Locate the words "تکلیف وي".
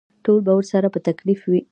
1.07-1.61